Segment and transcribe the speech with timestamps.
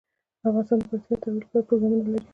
[0.47, 2.21] افغانستان د پکتیا د ترویج لپاره پروګرامونه لري.